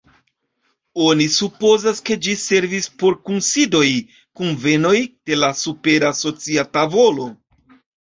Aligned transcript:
Oni 1.07 1.27
supozas, 1.33 1.99
ke 2.09 2.17
ĝi 2.29 2.33
servis 2.45 2.89
por 3.03 3.19
kunsidoj, 3.29 3.85
kunvenoj 4.43 4.97
de 5.05 5.41
la 5.45 5.55
supera 5.65 6.15
socia 6.25 6.69
tavolo. 6.77 7.33